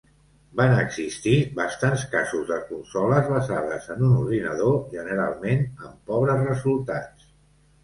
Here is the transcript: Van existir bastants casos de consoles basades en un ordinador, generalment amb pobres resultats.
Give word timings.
Van 0.59 0.71
existir 0.77 1.33
bastants 1.59 2.05
casos 2.13 2.47
de 2.53 2.57
consoles 2.71 3.29
basades 3.35 3.87
en 3.97 4.03
un 4.09 4.17
ordinador, 4.23 4.75
generalment 4.97 5.65
amb 5.69 6.11
pobres 6.11 6.45
resultats. 6.51 7.33